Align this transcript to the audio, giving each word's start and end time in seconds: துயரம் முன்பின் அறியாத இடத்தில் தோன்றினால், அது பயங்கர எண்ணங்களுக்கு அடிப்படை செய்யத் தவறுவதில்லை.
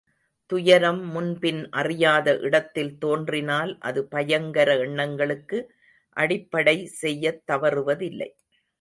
துயரம் 0.49 1.01
முன்பின் 1.07 1.69
அறியாத 1.71 2.37
இடத்தில் 2.39 2.97
தோன்றினால், 2.97 3.77
அது 3.79 4.07
பயங்கர 4.07 4.77
எண்ணங்களுக்கு 4.79 5.59
அடிப்படை 6.17 6.77
செய்யத் 7.01 7.43
தவறுவதில்லை. 7.51 8.29